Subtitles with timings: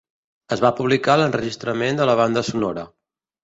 [0.55, 2.91] Es va publicar l'enregistrament de la banda sonora.